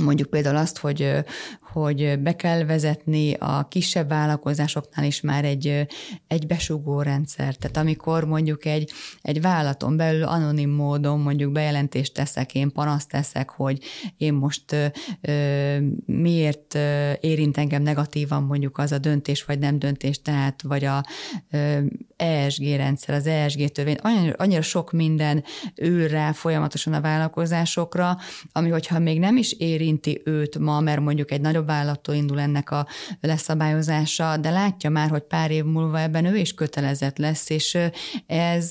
[0.00, 1.24] mondjuk például azt, hogy,
[1.72, 5.86] hogy be kell vezetni a kisebb vállalkozásoknál is már egy,
[6.26, 7.54] egy besugó rendszer.
[7.54, 8.90] Tehát amikor mondjuk egy,
[9.22, 13.78] egy vállalaton belül anonim módon mondjuk bejelentést teszek, én panaszt teszek, hogy
[14.16, 14.76] én most
[15.20, 16.74] ö, miért
[17.20, 21.04] érint engem negatívan mondjuk az a döntés, vagy nem döntés, tehát vagy a
[21.50, 21.78] ö,
[22.16, 25.44] ESG rendszer, az ESG törvény, annyira, annyira sok minden
[25.76, 28.18] ül rá folyamatosan a vállalkozásokra,
[28.52, 32.70] ami hogyha még nem is érinti őt ma, mert mondjuk egy nagyobb vállalattól indul ennek
[32.70, 32.86] a
[33.20, 37.78] leszabályozása, de látja már, hogy pár év múlva ebben ő is kötelezett lesz, és
[38.26, 38.70] ez,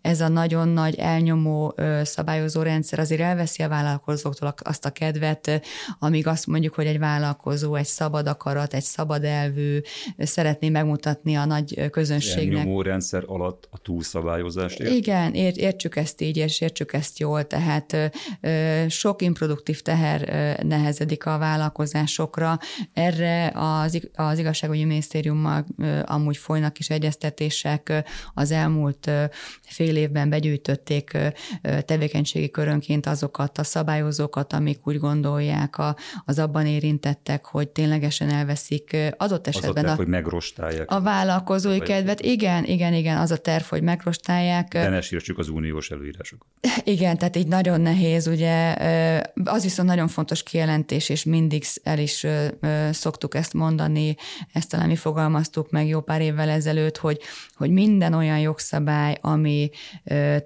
[0.00, 5.60] ez a nagyon nagy elnyomó szabályozó rendszer azért elveszi a vállalkozóktól azt a kedvet,
[5.98, 9.80] amíg azt mondjuk, hogy egy vállalkozó egy szabad akarat, egy szabad elvű,
[10.18, 12.58] szeretné megmutatni a nagy közönségnek.
[12.58, 14.90] Elnyomó rendszer alatt a túlszabályozást ért?
[14.90, 18.12] Igen, ért, értsük ezt így, és értsük ezt jól, tehát
[18.88, 20.20] sok improduktív teher
[20.62, 21.38] nehezedik a
[22.24, 22.58] vállalkozásokra.
[22.92, 25.64] Erre az, az igazságügyi minisztériummal
[26.04, 28.04] amúgy folynak is egyeztetések.
[28.34, 29.10] Az elmúlt
[29.62, 31.18] fél évben begyűjtötték
[31.84, 38.96] tevékenységi körönként azokat a szabályozókat, amik úgy gondolják a, az abban érintettek, hogy ténylegesen elveszik
[39.16, 40.90] adott esetben az a, terv, a, hogy megrostálják.
[40.90, 42.20] A vállalkozói kedvet.
[42.20, 44.72] Igen, igen, igen, az a terv, hogy megrostálják.
[44.72, 46.48] De ne sírtsuk az uniós előírásokat.
[46.84, 48.74] Igen, tehát így nagyon nehéz, ugye.
[49.44, 52.13] Az viszont nagyon fontos kijelentés, és mindig el is
[52.90, 54.16] szoktuk ezt mondani,
[54.52, 57.20] ezt talán mi fogalmaztuk meg jó pár évvel ezelőtt, hogy,
[57.54, 59.70] hogy minden olyan jogszabály, ami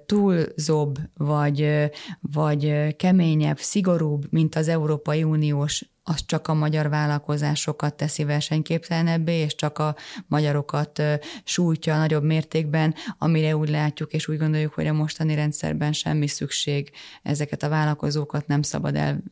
[0.05, 1.89] túlzóbb, vagy,
[2.21, 9.55] vagy keményebb, szigorúbb, mint az Európai Uniós az csak a magyar vállalkozásokat teszi versenyképtelenebbé, és
[9.55, 9.95] csak a
[10.27, 11.01] magyarokat
[11.43, 16.91] sújtja nagyobb mértékben, amire úgy látjuk, és úgy gondoljuk, hogy a mostani rendszerben semmi szükség
[17.23, 19.23] ezeket a vállalkozókat nem szabad el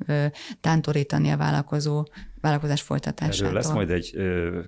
[0.61, 2.07] tántorítani a vállalkozó
[2.41, 3.45] vállalkozás folytatásától.
[3.45, 4.15] Erről lesz majd egy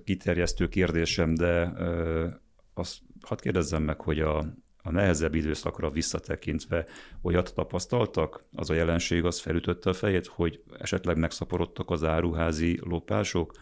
[0.04, 2.26] kiterjesztő kérdésem, de ö,
[2.74, 6.86] azt hadd kérdezzem meg, hogy a, a nehezebb időszakra visszatekintve
[7.22, 8.42] olyat tapasztaltak?
[8.54, 13.52] Az a jelenség az felütötte a fejét, hogy esetleg megszaporodtak az áruházi lopások,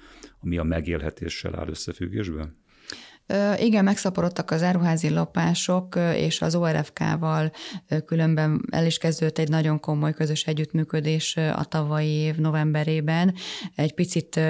[0.41, 2.67] ami a megélhetéssel áll összefüggésben?
[3.59, 7.53] Igen, megszaporodtak az áruházi lopások, és az ORFK-val
[8.07, 13.35] különben el is kezdődött egy nagyon komoly közös együttműködés a tavalyi év novemberében.
[13.75, 14.41] Egy picit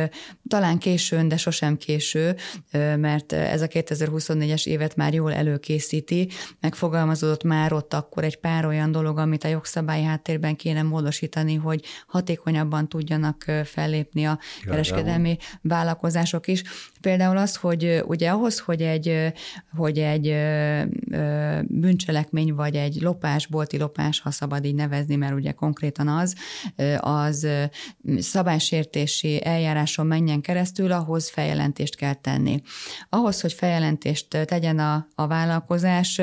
[0.48, 2.36] talán későn, de sosem késő,
[2.96, 6.28] mert ez a 2024-es évet már jól előkészíti.
[6.60, 11.84] Megfogalmazódott már ott akkor egy pár olyan dolog, amit a jogszabályi háttérben kéne módosítani, hogy
[12.06, 16.62] hatékonyabban tudjanak fellépni a kereskedelmi vállalkozások is.
[17.00, 19.32] Például az, hogy ugye ahhoz, hogy egy,
[19.76, 20.34] hogy egy
[21.66, 26.34] bűncselekmény vagy egy lopás, bolti lopás, ha szabad így nevezni, mert ugye konkrétan az,
[26.98, 27.46] az
[28.18, 32.62] szabálysértési eljáráson menjen keresztül, ahhoz feljelentést kell tenni.
[33.08, 36.20] Ahhoz, hogy feljelentést tegyen a, a vállalkozás,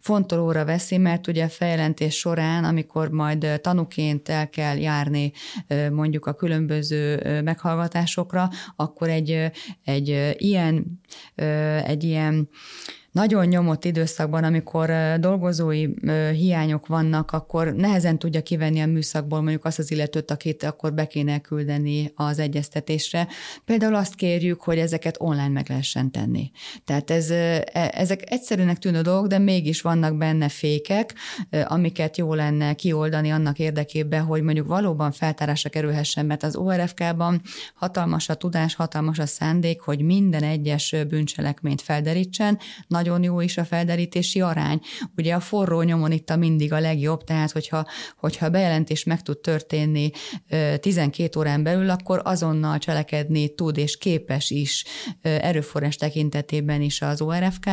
[0.00, 5.32] fontolóra veszi, mert ugye a feljelentés során, amikor majd tanuként el kell járni
[5.90, 9.50] mondjuk a különböző meghallgatásokra, akkor egy,
[9.84, 11.00] egy ilyen
[11.88, 12.48] egy ilyen
[13.18, 15.86] nagyon nyomott időszakban, amikor dolgozói
[16.32, 21.06] hiányok vannak, akkor nehezen tudja kivenni a műszakból mondjuk azt az illetőt, akit akkor be
[21.06, 23.28] kéne küldeni az egyeztetésre.
[23.64, 26.50] Például azt kérjük, hogy ezeket online meg lehessen tenni.
[26.84, 31.14] Tehát ez, e, ezek egyszerűnek tűnő dolgok, de mégis vannak benne fékek,
[31.64, 37.40] amiket jó lenne kioldani annak érdekében, hogy mondjuk valóban feltárásra kerülhessen, mert az ORFK-ban
[37.74, 43.56] hatalmas a tudás, hatalmas a szándék, hogy minden egyes bűncselekményt felderítsen, nagyon nagyon jó is
[43.56, 44.80] a felderítési arány.
[45.16, 49.38] Ugye a forró nyomon itt a mindig a legjobb, tehát hogyha, hogyha bejelentés meg tud
[49.38, 50.10] történni
[50.80, 54.84] 12 órán belül, akkor azonnal cselekedni tud és képes is
[55.22, 57.66] erőforrás tekintetében is az ORFK.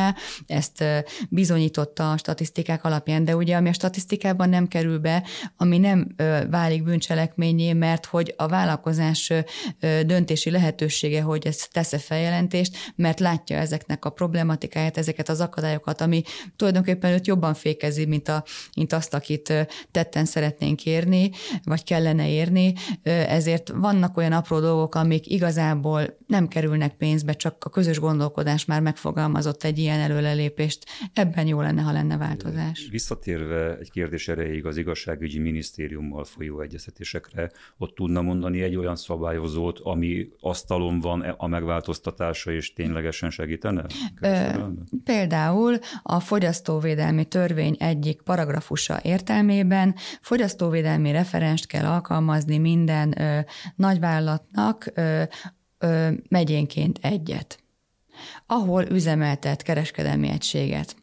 [0.46, 0.84] Ezt
[1.28, 5.24] bizonyította a statisztikák alapján, de ugye ami a statisztikában nem kerül be,
[5.56, 6.14] ami nem
[6.50, 9.32] válik bűncselekményé, mert hogy a vállalkozás
[10.06, 16.00] döntési lehetősége, hogy ezt tesz-e feljelentést, mert látja ezeknek a problematikáját, ezeket ezeket az akadályokat,
[16.00, 16.22] ami
[16.56, 18.44] tulajdonképpen őt jobban fékezi, mint, a,
[18.76, 21.30] mint azt, akit tetten szeretnénk érni,
[21.64, 22.74] vagy kellene érni.
[23.02, 28.80] Ezért vannak olyan apró dolgok, amik igazából nem kerülnek pénzbe, csak a közös gondolkodás már
[28.80, 30.84] megfogalmazott egy ilyen előrelépést.
[31.12, 32.88] Ebben jó lenne, ha lenne változás.
[32.90, 39.78] Visszatérve egy kérdés erejéig az igazságügyi minisztériummal folyó egyeztetésekre, ott tudna mondani egy olyan szabályozót,
[39.82, 43.86] ami asztalon van a megváltoztatása, és ténylegesen segítene?
[45.06, 53.38] Például a fogyasztóvédelmi törvény egyik paragrafusa értelmében fogyasztóvédelmi referenst kell alkalmazni minden ö,
[53.76, 55.22] nagyvállalatnak ö,
[55.78, 57.58] ö, megyénként egyet
[58.46, 60.96] ahol üzemeltet kereskedelmi egységet.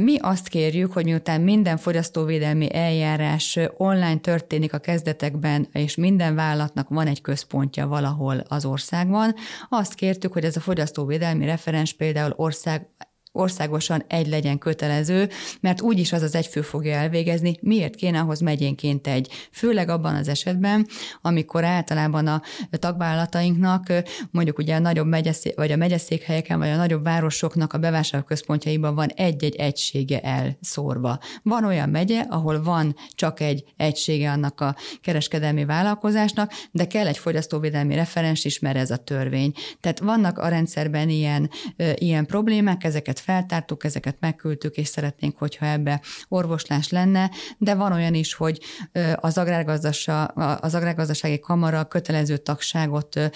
[0.00, 6.88] Mi azt kérjük, hogy miután minden fogyasztóvédelmi eljárás online történik a kezdetekben, és minden vállalatnak
[6.88, 9.34] van egy központja valahol az országban,
[9.68, 12.88] azt kértük, hogy ez a fogyasztóvédelmi referens például ország
[13.34, 15.28] országosan egy legyen kötelező,
[15.60, 19.28] mert úgyis az az egy fő fogja elvégezni, miért kéne ahhoz megyénként egy.
[19.52, 20.86] Főleg abban az esetben,
[21.22, 23.86] amikor általában a tagvállalatainknak,
[24.30, 29.08] mondjuk ugye a nagyobb megyeszé, vagy a megyeszékhelyeken, vagy a nagyobb városoknak a bevásárlóközpontjaiban van
[29.08, 31.18] egy-egy egysége elszórva.
[31.42, 37.18] Van olyan megye, ahol van csak egy egysége annak a kereskedelmi vállalkozásnak, de kell egy
[37.18, 39.52] fogyasztóvédelmi referens is, mert ez a törvény.
[39.80, 41.50] Tehát vannak a rendszerben ilyen,
[41.94, 48.14] ilyen problémák, ezeket feltártuk, ezeket megküldtük, és szeretnénk, hogyha ebbe orvoslás lenne, de van olyan
[48.14, 48.60] is, hogy
[49.14, 49.38] az,
[50.60, 53.30] az agrárgazdasági kamara kötelező tagságot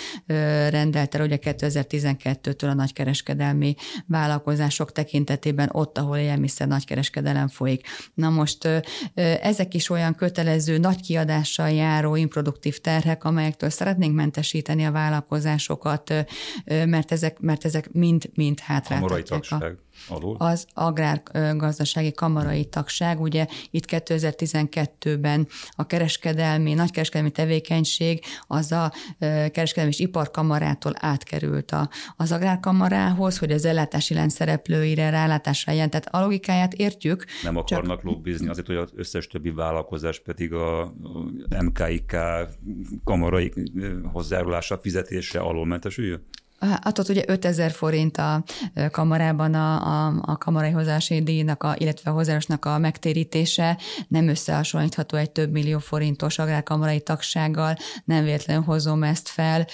[0.68, 3.74] rendelt el ugye 2012-től a nagykereskedelmi
[4.07, 7.87] vállalkozások tekintetében ott, ahol élelmiszer nagykereskedelem folyik.
[8.14, 8.68] Na most
[9.42, 16.14] ezek is olyan kötelező, nagy kiadással járó improduktív terhek, amelyektől szeretnénk mentesíteni a vállalkozásokat,
[16.64, 19.77] mert ezek, mert ezek mind, mind hátráltatják a,
[20.08, 20.36] alul?
[20.38, 29.98] Az agrárgazdasági kamarai tagság, ugye itt 2012-ben a kereskedelmi, nagykereskedelmi tevékenység az a kereskedelmi és
[29.98, 35.90] iparkamarától átkerült a, az agrárkamarához, hogy az ellátási lánc szereplőire rálátásra jelent.
[35.90, 37.24] Tehát a logikáját értjük.
[37.42, 38.10] Nem akarnak csak...
[38.10, 40.94] lobbizni, azért, hogy az összes többi vállalkozás pedig a
[41.60, 42.16] MKIK
[43.04, 43.52] kamarai
[44.12, 46.26] hozzájárulása fizetése alól mentesüljön?
[46.60, 48.42] Hát ott ugye 5000 forint a
[48.90, 55.16] kamarában a, a, a kamarai hozzási díjnak, a, illetve a hozzárosnak a megtérítése nem összehasonlítható
[55.16, 59.66] egy több millió forintos agrárkamarai tagsággal, nem véletlenül hozom ezt fel,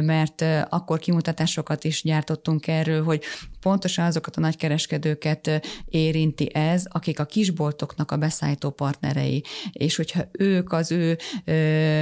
[0.00, 3.22] mert akkor kimutatásokat is gyártottunk erről, hogy
[3.60, 10.72] pontosan azokat a nagykereskedőket érinti ez, akik a kisboltoknak a beszállító partnerei, és hogyha ők
[10.72, 11.18] az ő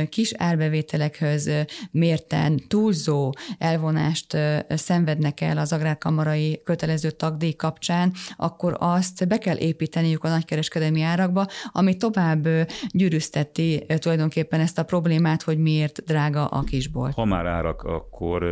[0.08, 1.50] kis árbevételekhez
[1.90, 4.36] mérten túlzó elvonást
[4.68, 11.46] szenvednek el az agrárkamarai kötelező tagdíj kapcsán, akkor azt be kell építeniük a nagykereskedelmi árakba,
[11.72, 12.48] ami tovább
[12.88, 17.14] gyűrűzteti tulajdonképpen ezt a problémát, hogy miért drága a kisbolt.
[17.14, 18.44] Ha már árak, akkor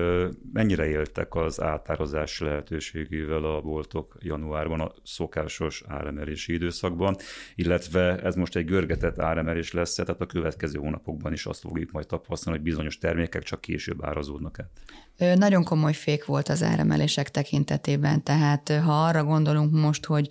[0.53, 2.43] mennyire éltek az átározás
[2.95, 7.17] lehetőségével a boltok januárban a szokásos áremelési időszakban,
[7.55, 12.07] illetve ez most egy görgetett áremelés lesz, tehát a következő hónapokban is azt fogjuk majd
[12.07, 14.71] tapasztalni, hogy bizonyos termékek csak később árazódnak át.
[15.39, 20.29] Nagyon komoly fék volt az áremelések tekintetében, tehát ha arra gondolunk most, hogy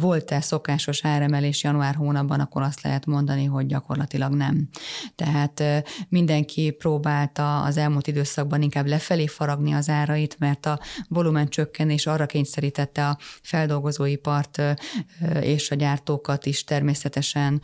[0.00, 4.68] volt-e szokásos áremelés január hónapban, akkor azt lehet mondani, hogy gyakorlatilag nem.
[5.14, 5.62] Tehát
[6.08, 12.26] mindenki próbálta az elmúlt időszakban inkább lefelé faragni az árait, mert a volumen csökkenés arra
[12.26, 14.62] kényszerítette a feldolgozóipart
[15.40, 17.62] és a gyártókat is természetesen,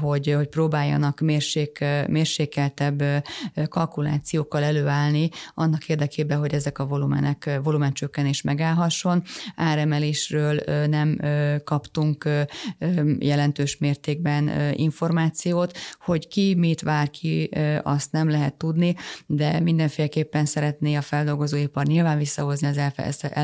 [0.00, 3.24] hogy, hogy próbáljanak mérsék, mérsékeltebb
[3.68, 9.22] kalkulációkkal előállni, annak érdekében, hogy ezek a volumenek, volumencsökkenés megállhasson.
[9.56, 11.20] Áremelésről nem
[11.64, 12.28] kaptunk
[13.18, 17.50] jelentős mértékben információt, hogy ki mit vár ki,
[17.82, 18.94] azt nem lehet tudni,
[19.26, 22.76] de mindenféleképpen szeretné a feldolgozóipar nyilván visszahozni az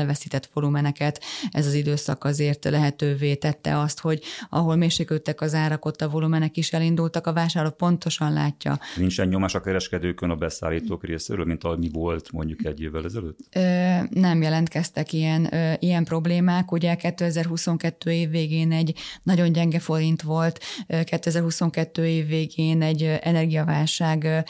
[0.01, 1.21] elveszített volumeneket.
[1.51, 6.57] Ez az időszak azért lehetővé tette azt, hogy ahol mérséklődtek az árak, ott a volumenek
[6.57, 8.79] is elindultak, a vásárló pontosan látja.
[8.97, 13.39] Nincsen nyomás a kereskedőkön a beszállítók részéről, mint ami volt volt mondjuk egy évvel ezelőtt?
[13.55, 16.71] Ö, nem jelentkeztek ilyen, ö, ilyen problémák.
[16.71, 18.93] Ugye 2022 év végén egy
[19.23, 20.59] nagyon gyenge forint volt,
[21.03, 24.45] 2022 év végén egy energiaválság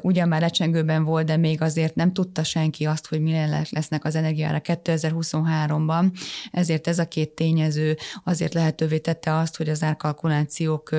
[0.00, 4.14] ugyan már lecsengőben volt, de még azért nem tudta senki azt, hogy milyen lesznek az
[4.14, 6.12] energiára 2023-ban.
[6.50, 10.90] Ezért ez a két tényező azért lehetővé tette azt, hogy az árkalkulációk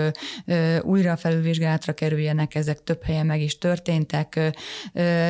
[0.81, 4.39] újra felülvizsgálatra kerüljenek, ezek több helyen meg is történtek.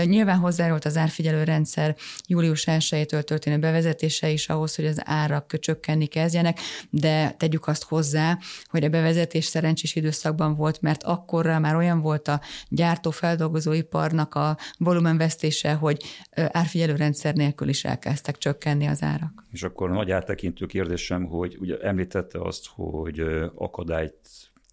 [0.04, 1.96] Nyilván hozzá hozzájárult az árfigyelő rendszer
[2.28, 8.38] július 1-től történő bevezetése is ahhoz, hogy az árak csökkenni kezdjenek, de tegyük azt hozzá,
[8.66, 15.74] hogy a bevezetés szerencsés időszakban volt, mert akkorra már olyan volt a gyártó-feldolgozóiparnak a volumenvesztése,
[15.74, 16.04] hogy
[16.36, 19.44] árfigyelő rendszer nélkül is elkezdtek csökkenni az árak.
[19.52, 23.20] És akkor nagy áttekintő kérdésem, hogy ugye említette azt, hogy
[23.56, 24.16] akadályt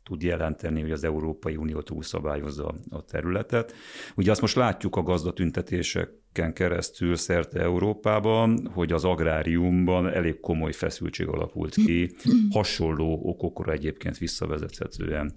[0.02, 3.74] tud jelenteni, hogy az Európai Unió túlszabályozza a területet.
[4.16, 11.28] Ugye azt most látjuk a gazdatüntetéseken keresztül szerte Európában, hogy az agráriumban elég komoly feszültség
[11.28, 12.14] alakult ki,
[12.50, 15.34] hasonló okokra egyébként visszavezethetően.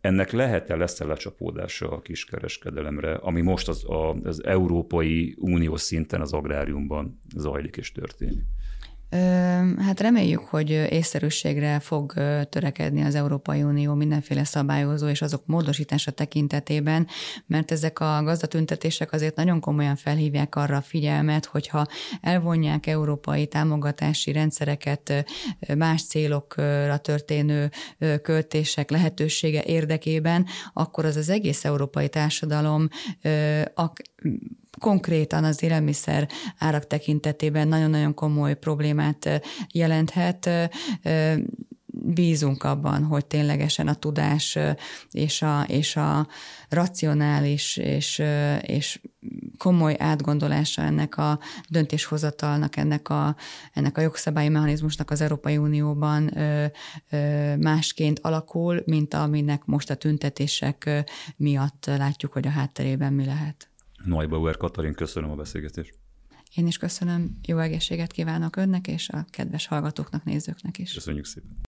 [0.00, 3.84] Ennek lehet-e, lesz-e lecsapódása a kiskereskedelemre, ami most az,
[4.22, 8.44] az Európai Unió szinten az agráriumban zajlik és történik?
[9.78, 12.12] Hát reméljük, hogy észszerűségre fog
[12.48, 17.06] törekedni az Európai Unió mindenféle szabályozó és azok módosítása tekintetében,
[17.46, 21.86] mert ezek a gazdatüntetések azért nagyon komolyan felhívják arra a figyelmet, hogyha
[22.20, 25.24] elvonják európai támogatási rendszereket
[25.76, 27.70] más célokra történő
[28.22, 32.88] költések lehetősége érdekében, akkor az az egész európai társadalom
[34.78, 39.40] konkrétan az élelmiszer árak tekintetében nagyon-nagyon komoly problémát
[39.72, 40.50] jelenthet
[42.04, 44.58] bízunk abban, hogy ténylegesen a tudás
[45.10, 46.28] és a, és a
[46.68, 48.22] racionális és,
[48.60, 49.00] és
[49.58, 53.36] komoly átgondolása ennek a döntéshozatalnak, ennek a,
[53.72, 56.30] ennek a jogszabályi mechanizmusnak az Európai Unióban
[57.58, 61.04] másként alakul, mint aminek most a tüntetések
[61.36, 63.70] miatt látjuk, hogy a hátterében mi lehet.
[64.06, 65.98] Neubauer Katalin, köszönöm a beszélgetést.
[66.54, 70.92] Én is köszönöm, jó egészséget kívánok önnek és a kedves hallgatóknak, nézőknek is.
[70.92, 71.58] Köszönjük szépen.